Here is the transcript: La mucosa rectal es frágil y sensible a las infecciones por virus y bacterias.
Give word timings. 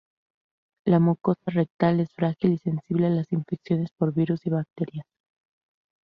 La 0.83 0.97
mucosa 0.97 1.43
rectal 1.45 1.99
es 1.99 2.11
frágil 2.13 2.53
y 2.53 2.57
sensible 2.57 3.05
a 3.05 3.11
las 3.11 3.31
infecciones 3.31 3.91
por 3.95 4.11
virus 4.15 4.43
y 4.47 4.49
bacterias. 4.49 5.05